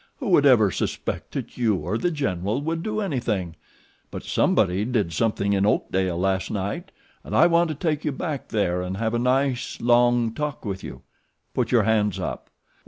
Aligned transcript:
"Who 0.17 0.29
would 0.29 0.47
ever 0.47 0.71
suspect 0.71 1.33
that 1.33 1.59
you 1.59 1.75
or 1.75 1.95
The 1.95 2.09
General 2.09 2.59
would 2.61 2.81
do 2.81 3.01
anything; 3.01 3.55
but 4.09 4.23
somebody 4.23 4.83
did 4.83 5.13
something 5.13 5.53
in 5.53 5.63
Oakdale 5.63 6.17
last 6.17 6.49
night 6.49 6.89
and 7.23 7.35
I 7.35 7.45
want 7.45 7.67
to 7.67 7.75
take 7.75 8.03
you 8.03 8.11
back 8.11 8.47
there 8.47 8.81
and 8.81 8.97
have 8.97 9.13
a 9.13 9.19
nice, 9.19 9.79
long 9.79 10.33
talk 10.33 10.65
with 10.65 10.83
you. 10.83 11.03
Put 11.53 11.71
your 11.71 11.83
hands 11.83 12.19
up!" 12.19 12.49